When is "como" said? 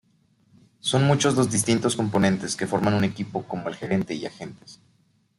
3.43-3.69